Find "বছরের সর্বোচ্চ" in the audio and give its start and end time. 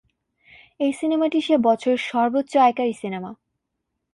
1.63-2.53